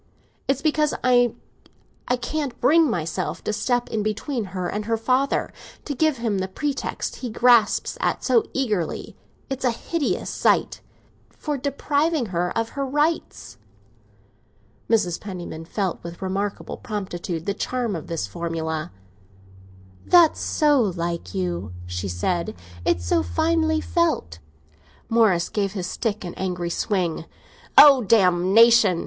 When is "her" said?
4.45-4.67, 4.85-4.97, 12.33-12.49, 12.69-12.83